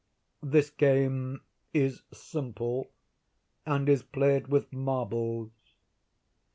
This 0.41 0.71
game 0.71 1.41
is 1.75 2.01
simple, 2.11 2.89
and 3.67 3.87
is 3.87 4.01
played 4.01 4.47
with 4.47 4.73
marbles. 4.73 5.51